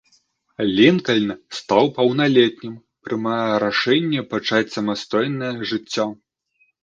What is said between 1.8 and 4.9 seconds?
паўналетнім, прымае рашэнне пачаць